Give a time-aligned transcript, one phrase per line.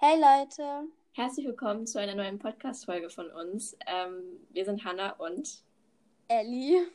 [0.00, 0.86] Hey Leute.
[1.10, 3.76] Herzlich willkommen zu einer neuen Podcast-Folge von uns.
[3.84, 5.64] Ähm, wir sind Hannah und
[6.28, 6.86] Ellie.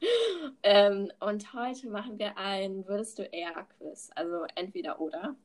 [0.62, 5.36] ähm, und heute machen wir ein Würdest du eher Quiz, also entweder oder.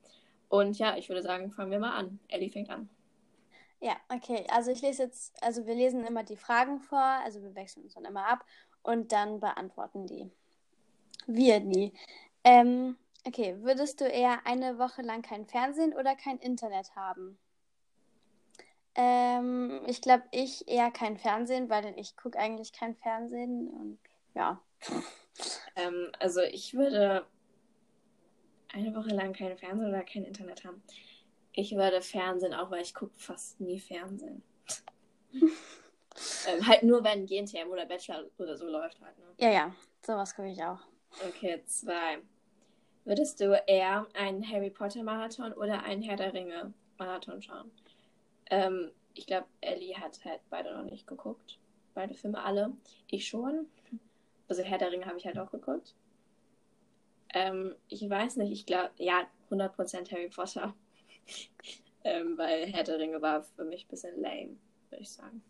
[0.47, 2.17] Und ja, ich würde sagen, fangen wir mal an.
[2.29, 2.87] Ellie fängt an.
[3.81, 4.45] Ja, okay.
[4.49, 7.95] Also ich lese jetzt, also wir lesen immer die Fragen vor, also wir wechseln uns
[7.95, 8.45] dann immer ab
[8.83, 10.31] und dann beantworten die.
[11.27, 11.91] Wir die.
[12.45, 17.37] Ähm, okay, würdest du eher eine Woche lang kein Fernsehen oder kein Internet haben?
[18.95, 23.99] Ähm, ich glaube, ich eher kein Fernsehen, weil ich gucke eigentlich kein Fernsehen und
[24.33, 24.61] ja.
[25.77, 27.25] Ähm, also ich würde
[28.73, 30.83] eine Woche lang kein Fernsehen oder kein Internet haben.
[31.53, 34.43] Ich würde Fernsehen auch, weil ich gucke fast nie Fernsehen.
[35.33, 39.17] ähm, halt nur, wenn GNTM oder Bachelor oder so läuft halt.
[39.17, 39.25] Ne?
[39.37, 39.75] Ja, ja,
[40.05, 40.79] sowas gucke ich auch.
[41.27, 42.19] Okay, zwei.
[43.03, 47.71] Würdest du eher einen Harry Potter Marathon oder einen Herr der Ringe Marathon schauen?
[48.49, 51.57] Ähm, ich glaube, Ellie hat halt beide noch nicht geguckt.
[51.93, 52.71] Beide Filme alle.
[53.09, 53.67] Ich schon.
[54.47, 55.95] Also Herr der Ringe habe ich halt auch geguckt.
[57.33, 60.73] Ähm, ich weiß nicht, ich glaube, ja, 100% Harry Potter.
[62.03, 64.57] ähm, weil Herr der Ringe war für mich ein bisschen lame,
[64.89, 65.41] würde ich sagen.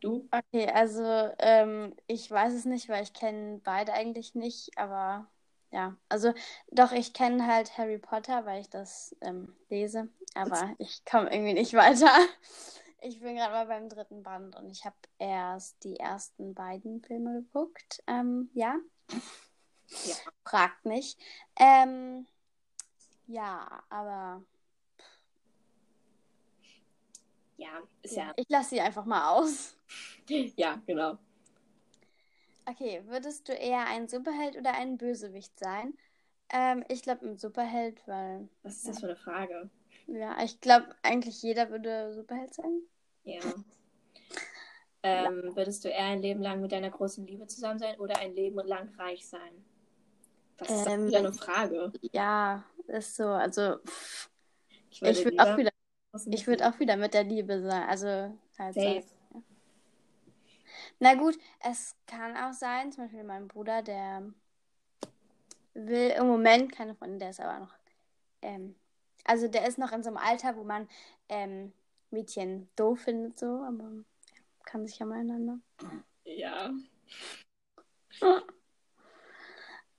[0.00, 0.28] Du?
[0.30, 1.02] Okay, also
[1.38, 5.26] ähm, ich weiß es nicht, weil ich kenne beide eigentlich nicht, aber
[5.74, 6.32] ja, also
[6.70, 11.52] doch, ich kenne halt Harry Potter, weil ich das ähm, lese, aber ich komme irgendwie
[11.52, 12.12] nicht weiter.
[13.00, 17.42] Ich bin gerade mal beim dritten Band und ich habe erst die ersten beiden Filme
[17.42, 18.04] geguckt.
[18.06, 18.76] Ähm, ja.
[20.04, 20.14] ja.
[20.44, 21.16] Fragt mich.
[21.56, 22.24] Ähm,
[23.26, 24.44] ja, aber.
[27.56, 28.26] Ja, ist ja.
[28.26, 28.32] ja.
[28.36, 29.76] Ich lasse sie einfach mal aus.
[30.28, 31.18] ja, genau.
[32.66, 35.94] Okay, würdest du eher ein Superheld oder ein Bösewicht sein?
[36.50, 38.48] Ähm, ich glaube ein Superheld, weil.
[38.62, 39.70] Was ist das für eine Frage?
[40.06, 42.80] Ja, ich glaube eigentlich jeder würde Superheld sein.
[43.24, 43.40] Ja.
[45.02, 45.54] Ähm.
[45.54, 48.58] Würdest du eher ein Leben lang mit deiner großen Liebe zusammen sein oder ein Leben
[48.66, 49.64] lang reich sein?
[50.56, 51.92] Das ist ähm, wieder eine Frage.
[52.12, 53.24] Ja, ist so.
[53.24, 53.76] Also
[54.90, 55.70] ich würde würd auch wieder,
[56.26, 57.82] ich würde auch wieder mit der Liebe sein.
[57.88, 58.06] Also
[58.58, 59.02] halt Safe.
[59.02, 59.23] So.
[60.98, 64.22] Na gut, es kann auch sein, zum Beispiel mein Bruder, der
[65.74, 67.74] will im Moment keine Freundin, der ist aber noch,
[68.42, 68.74] ähm,
[69.24, 70.88] also der ist noch in so einem Alter, wo man
[71.28, 71.72] ähm,
[72.10, 75.58] Mädchen doof findet, so, aber ja, kann sich ja mal einander.
[76.24, 76.72] Ja.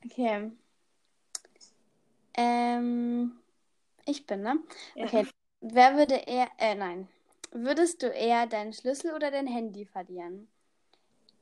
[0.04, 0.52] Okay.
[2.38, 3.40] Ähm,
[4.06, 4.60] ich bin, ne?
[4.96, 5.06] Ja.
[5.06, 5.28] Okay.
[5.62, 7.08] Wer würde eher, äh, nein.
[7.52, 10.48] Würdest du eher deinen Schlüssel oder dein Handy verlieren?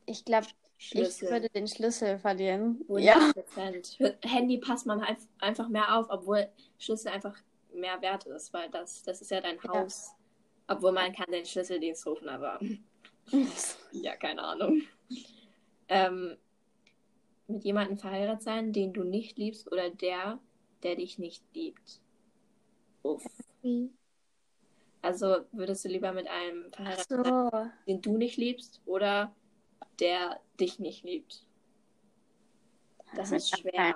[0.05, 0.47] Ich glaube,
[0.91, 2.83] ich würde den Schlüssel verlieren.
[2.87, 3.95] 100%.
[3.99, 4.09] Ja.
[4.29, 5.05] Handy passt man
[5.39, 7.37] einfach mehr auf, obwohl Schlüssel einfach
[7.73, 10.09] mehr wert ist, weil das, das ist ja dein Haus.
[10.09, 10.75] Ja.
[10.75, 12.59] Obwohl man kann den Schlüsseldienst rufen, aber
[13.91, 14.81] ja, keine Ahnung.
[15.87, 16.37] Ähm,
[17.47, 20.39] mit jemandem verheiratet sein, den du nicht liebst oder der,
[20.83, 21.99] der dich nicht liebt.
[23.03, 23.25] Uff.
[25.01, 27.23] Also würdest du lieber mit einem verheiratet so.
[27.23, 29.35] sein, den du nicht liebst oder
[29.99, 31.45] der dich nicht liebt?
[33.15, 33.95] Das ist schwer.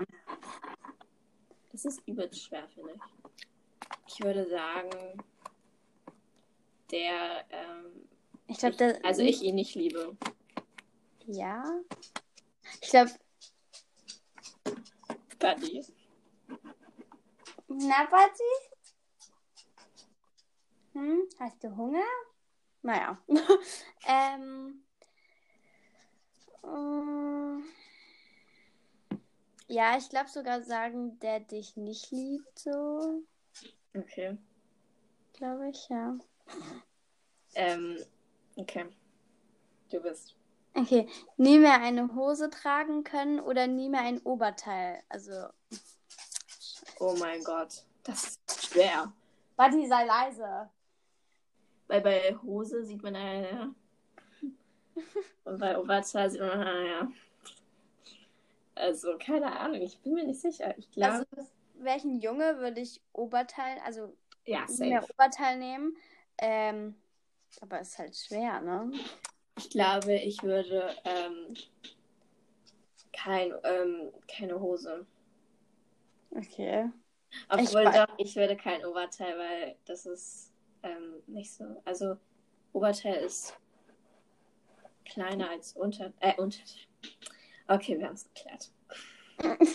[1.72, 3.02] Das ist übelst schwer, finde ich.
[4.08, 5.24] Ich würde sagen,
[6.92, 8.08] der, ähm,
[8.48, 9.04] ich glaube, der.
[9.06, 10.16] Also ich ihn nicht liebe.
[11.26, 11.64] Ja.
[12.82, 13.12] Ich glaube.
[15.40, 15.86] Buddy.
[17.68, 18.54] Na, Buddy?
[20.94, 22.06] Hm, hast du Hunger?
[22.82, 23.22] Naja.
[24.08, 24.84] ähm.
[26.62, 27.64] Um,
[29.68, 33.24] ja, ich glaube sogar sagen, der dich nicht liebt, so.
[33.96, 34.38] Okay.
[35.34, 36.18] Glaube ich, ja.
[37.56, 37.98] Ähm,
[38.56, 38.86] okay.
[39.92, 40.36] Du bist.
[40.74, 41.08] Okay.
[41.38, 45.04] Nie mehr eine Hose tragen können oder nie mehr ein Oberteil.
[45.10, 45.48] Also.
[47.00, 47.84] Oh mein Gott.
[48.04, 49.12] Das ist schwer.
[49.56, 50.70] Buddy, sei leise.
[51.88, 53.74] Weil bei Hose sieht man ja.
[55.44, 57.12] Und bei Oberteil sieht man ja.
[58.76, 60.78] Also, keine Ahnung, ich bin mir nicht sicher.
[60.78, 61.26] Ich glaube.
[61.36, 61.50] Also,
[61.80, 64.16] welchen Junge würde ich Oberteil, also
[64.46, 65.96] ja, mehr Oberteil nehmen?
[66.40, 66.96] Ähm,
[67.62, 68.92] aber ist halt schwer, ne?
[69.58, 71.56] Ich glaube, ich würde ähm,
[73.14, 75.06] kein, ähm, keine Hose.
[76.32, 76.90] Okay.
[77.50, 80.54] Obwohl ich doch, ich würde kein Oberteil, weil das ist
[80.84, 81.82] ähm, nicht so.
[81.86, 82.18] Also
[82.74, 83.58] Oberteil ist
[85.08, 86.14] kleiner als Unter.
[86.20, 86.62] Äh, Unter.
[87.68, 88.72] Okay, wir haben es geklärt.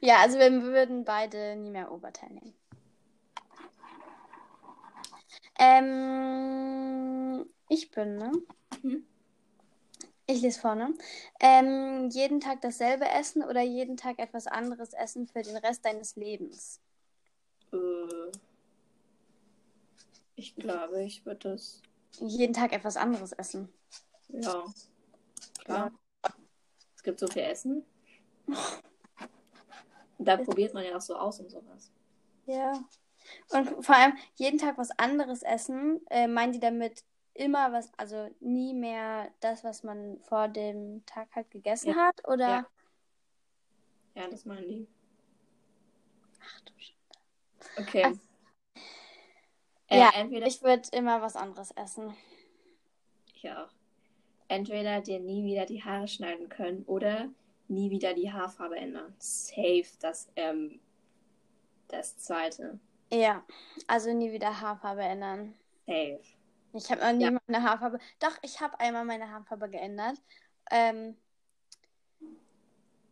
[0.00, 2.54] ja, also wir würden beide nie mehr Oberteil nehmen.
[5.58, 8.32] Ähm, ich bin, ne?
[8.82, 9.06] Mhm.
[10.26, 10.94] Ich lese vorne.
[11.40, 16.16] Ähm, jeden Tag dasselbe essen oder jeden Tag etwas anderes essen für den Rest deines
[16.16, 16.80] Lebens?
[17.72, 17.76] Äh,
[20.36, 21.82] ich glaube, ich würde das.
[22.20, 23.68] Jeden Tag etwas anderes essen.
[24.32, 24.64] Ja.
[25.64, 25.92] Klar.
[26.96, 27.84] Es gibt so viel Essen.
[30.18, 31.90] Und da probiert man ja auch so aus und sowas.
[32.46, 32.72] Ja.
[33.50, 36.00] Und vor allem jeden Tag was anderes essen.
[36.10, 41.28] Äh, meinen die damit immer was, also nie mehr das, was man vor dem Tag
[41.34, 41.96] halt gegessen Ja.
[41.96, 42.28] hat?
[42.28, 42.48] Oder?
[42.48, 42.66] Ja.
[44.14, 44.88] Ja, das meinen die.
[46.40, 46.94] Ach du Sch
[47.78, 48.04] Okay.
[48.06, 48.76] Ach.
[49.88, 52.14] Äh, Ja, entweder Ich würde immer was anderes essen.
[53.34, 53.70] ich auch.
[54.52, 57.30] Entweder dir nie wieder die Haare schneiden können oder
[57.68, 59.14] nie wieder die Haarfarbe ändern.
[59.18, 60.78] Safe, das, ähm,
[61.88, 62.78] das zweite.
[63.10, 63.42] Ja,
[63.86, 65.54] also nie wieder Haarfarbe ändern.
[65.86, 66.20] Safe.
[66.74, 67.38] Ich habe noch nie Ja.
[67.46, 67.98] meine Haarfarbe.
[68.20, 70.20] Doch, ich habe einmal meine Haarfarbe geändert.
[70.70, 71.16] Ähm,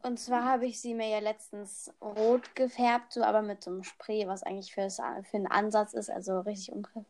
[0.02, 3.82] und zwar habe ich sie mir ja letztens rot gefärbt, so aber mit so einem
[3.82, 7.06] Spray, was eigentlich für, für einen Ansatz ist, also richtig unpro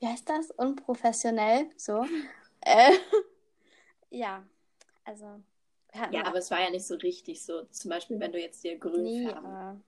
[0.00, 0.50] Wie heißt das?
[0.50, 2.04] Unprofessionell, so.
[2.60, 2.92] äh,
[4.10, 4.44] ja,
[5.04, 5.42] also
[6.10, 7.62] Ja, aber es war ja nicht so richtig so.
[7.64, 9.84] Zum Beispiel, wenn du jetzt dir grün nie, färben.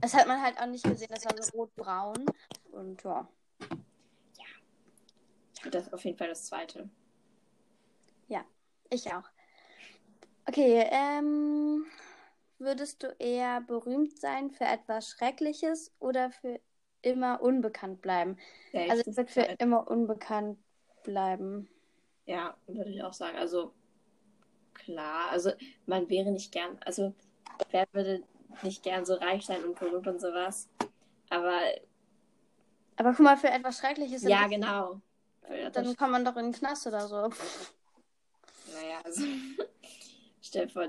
[0.00, 2.26] das hat man halt auch nicht gesehen, das war so rot-braun
[2.72, 3.28] und ja.
[5.62, 6.90] Würde das auf jeden Fall das zweite.
[8.94, 9.24] Ich auch.
[10.46, 11.84] Okay, ähm,
[12.58, 16.60] würdest du eher berühmt sein für etwas Schreckliches oder für
[17.02, 18.36] immer unbekannt bleiben?
[18.72, 20.58] Safe, Also ich würde für immer unbekannt
[21.04, 21.68] bleiben.
[22.26, 23.38] Ja, würde ich auch sagen.
[23.38, 23.72] Also
[24.72, 25.52] klar, also
[25.86, 27.14] man wäre nicht gern, also
[27.70, 28.22] wer würde
[28.62, 30.68] nicht gern so reich sein und berühmt und sowas.
[31.30, 31.60] Aber
[32.96, 35.00] Aber guck mal, für etwas Schreckliches, ja, genau.
[35.72, 37.28] Dann kann man doch in den Knast oder so.
[38.72, 39.22] naja, also
[40.40, 40.88] stell dir vor,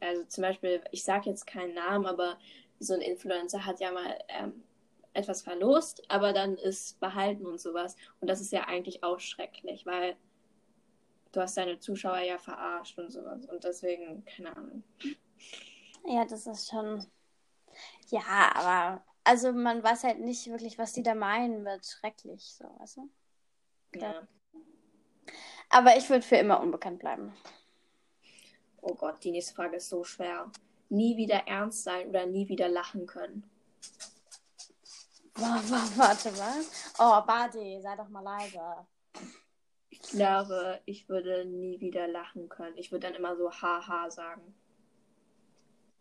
[0.00, 2.38] also zum Beispiel, ich sage jetzt keinen Namen, aber
[2.78, 4.62] so ein Influencer hat ja mal ähm,
[5.16, 7.96] etwas verlost, aber dann ist behalten und sowas.
[8.20, 10.16] Und das ist ja eigentlich auch schrecklich, weil
[11.32, 13.46] du hast deine Zuschauer ja verarscht und sowas.
[13.46, 14.82] Und deswegen, keine Ahnung.
[16.06, 17.06] Ja, das ist schon.
[18.08, 22.64] Ja, aber also man weiß halt nicht wirklich, was die da meinen mit schrecklich, so,
[22.78, 23.10] weißt du?
[23.96, 24.26] Ja.
[25.68, 27.34] Aber ich würde für immer unbekannt bleiben.
[28.80, 30.50] Oh Gott, die nächste Frage ist so schwer.
[30.88, 33.50] Nie wieder ernst sein oder nie wieder lachen können.
[35.36, 36.92] Wa- wa- Warte, was?
[36.98, 38.60] Oh, Badi, sei doch mal leise.
[39.90, 42.76] Ich glaube, ich würde nie wieder lachen können.
[42.76, 44.54] Ich würde dann immer so haha sagen.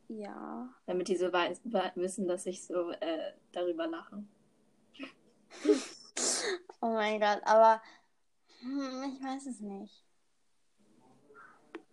[0.07, 0.69] Ja.
[0.85, 1.61] Damit die so weiß,
[1.95, 4.23] wissen, dass ich so äh, darüber lache.
[6.81, 7.81] Oh mein Gott, aber
[8.59, 10.03] hm, ich weiß es nicht.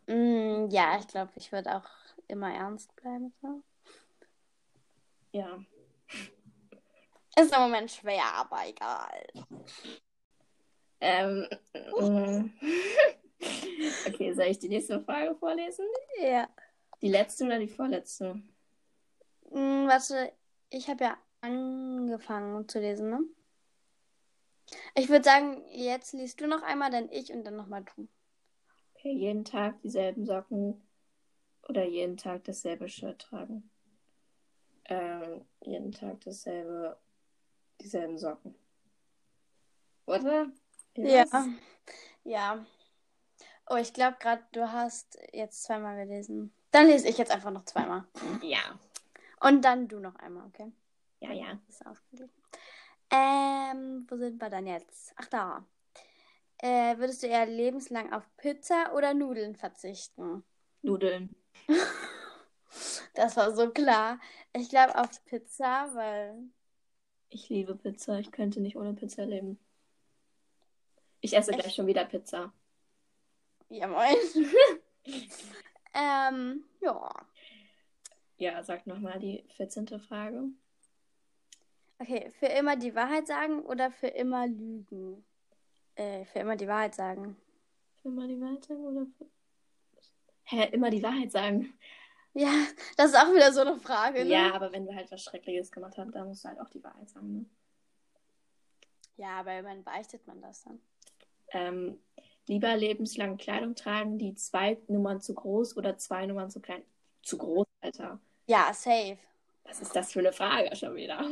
[0.07, 1.89] Mm, ja, ich glaube, ich würde auch
[2.29, 3.33] immer ernst bleiben.
[3.41, 3.63] So.
[5.33, 5.61] Ja.
[7.39, 9.27] Ist im Moment schwer, aber egal.
[11.01, 11.49] Ähm,
[11.99, 12.53] mm.
[14.07, 15.87] okay, soll ich die nächste Frage vorlesen?
[16.21, 16.49] Ja.
[17.01, 18.35] Die letzte oder die vorletzte?
[19.51, 20.33] Mm, warte,
[20.71, 23.21] ich habe ja angefangen zu lesen, ne?
[24.95, 28.09] Ich würde sagen, jetzt liest du noch einmal, dann ich und dann nochmal du.
[28.95, 30.81] Okay, jeden Tag dieselben Socken
[31.69, 33.69] oder jeden Tag dasselbe Shirt tragen.
[34.85, 36.97] Ähm, jeden Tag dasselbe,
[37.83, 38.55] dieselben Socken.
[40.07, 40.51] Oder?
[40.97, 41.25] Ja.
[41.31, 41.47] Was?
[42.25, 42.65] Ja.
[43.69, 46.53] Oh, ich glaube gerade, du hast jetzt zweimal gelesen.
[46.71, 48.05] Dann lese ich jetzt einfach noch zweimal.
[48.43, 48.79] Ja.
[49.41, 50.73] Und dann du noch einmal, okay?
[51.21, 51.59] Ja, ja.
[51.69, 52.43] Ist ausgeglichen.
[53.11, 55.13] Ähm, wo sind wir dann jetzt?
[55.17, 55.67] Ach, da.
[56.59, 60.45] Äh, würdest du eher lebenslang auf Pizza oder Nudeln verzichten?
[60.83, 61.35] Nudeln.
[63.15, 64.19] Das war so klar.
[64.55, 66.39] Ich glaube auf Pizza, weil.
[67.35, 68.19] Ich liebe Pizza.
[68.19, 69.59] Ich könnte nicht ohne Pizza leben.
[71.23, 71.61] Ich esse Echt?
[71.61, 72.53] gleich schon wieder Pizza.
[73.71, 74.17] Ja, moin.
[75.95, 77.27] ähm, ja.
[78.37, 79.99] Ja, sag nochmal die 14.
[80.01, 80.45] Frage.
[81.99, 85.25] Okay, für immer die Wahrheit sagen oder für immer lügen?
[85.95, 87.37] Äh, für immer die Wahrheit sagen.
[88.03, 89.27] Für immer die Wahrheit sagen oder für...
[90.45, 91.73] Hä, immer die Wahrheit sagen.
[92.35, 92.51] Ja,
[92.97, 94.31] das ist auch wieder so eine Frage, ne?
[94.31, 96.83] Ja, aber wenn wir halt was Schreckliches gemacht haben, dann musst du halt auch die
[96.83, 97.45] Wahrheit sagen, ne?
[99.17, 100.81] Ja, aber immerhin beichtet man das dann.
[101.53, 102.01] Ähm,
[102.47, 106.83] lieber lebenslang Kleidung tragen, die zwei Nummern zu groß oder zwei Nummern zu klein.
[107.23, 108.19] Zu groß, Alter.
[108.47, 109.19] Ja, safe.
[109.65, 111.29] Was ist das für eine Frage schon wieder?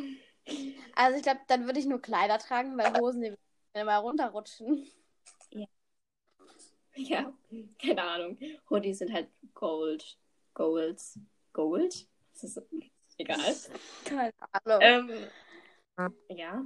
[0.95, 3.35] Also ich glaube, dann würde ich nur Kleider tragen, weil Hosen die
[3.73, 4.87] immer runterrutschen.
[6.95, 7.33] Ja,
[7.80, 8.38] keine Ahnung.
[8.69, 10.19] Hoodies sind halt Gold.
[10.61, 11.19] Golds.
[11.55, 12.07] Gold?
[12.35, 12.62] Das ist
[13.17, 13.57] egal.
[14.05, 15.11] Keine Ahnung.
[15.97, 16.62] Ähm, ja.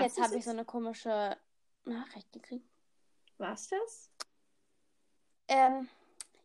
[0.00, 1.36] Jetzt habe ich so eine komische
[1.84, 2.66] Nachricht gekriegt.
[3.36, 4.10] War's das?
[5.48, 5.86] Ähm,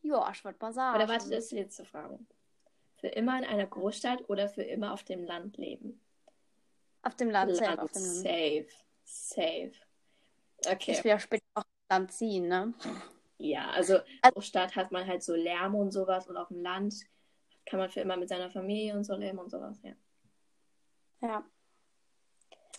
[0.02, 0.98] ja, ich wollte mal sagen.
[0.98, 2.20] Oder warte, das ist die letzte Frage.
[2.98, 6.02] Für immer in einer Großstadt oder für immer auf dem Land leben?
[7.04, 7.70] Auf dem Land, safe.
[7.70, 8.68] Land, Auf dem safe.
[9.06, 9.72] Safe.
[10.68, 10.92] Okay.
[10.92, 12.74] Ich will ja später auch Land ziehen, ne?
[13.44, 16.94] Ja, also Also- Großstadt hat man halt so Lärm und sowas und auf dem Land
[17.66, 19.94] kann man für immer mit seiner Familie und so leben und sowas, ja.
[21.22, 21.44] Ja.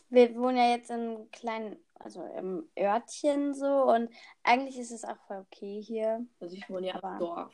[0.08, 4.10] Wir wohnen ja jetzt in einem kleinen, also im Örtchen so und
[4.42, 6.24] eigentlich ist es auch voll okay hier.
[6.40, 7.52] Also ich wohne ja im Dorf.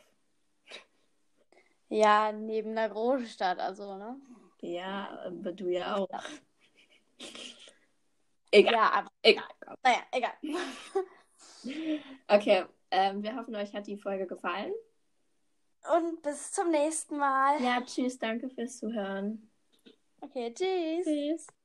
[1.89, 4.21] Ja, neben einer Großstadt, also, ne?
[4.61, 6.09] Ja, aber du ja auch.
[8.51, 9.49] Egal, Ja, aber egal.
[9.83, 10.33] naja, egal.
[12.29, 14.73] Okay, ähm, wir hoffen, euch hat die Folge gefallen.
[15.97, 17.63] Und bis zum nächsten Mal.
[17.63, 19.51] Ja, tschüss, danke fürs Zuhören.
[20.21, 21.05] Okay, tschüss.
[21.05, 21.58] Tschüss.